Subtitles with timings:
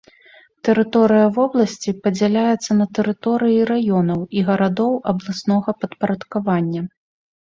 [0.67, 6.81] Тэрыторыя вобласці падзяляецца на тэрыторыі раёнаў і гарадоў абласнога падпарадкавання.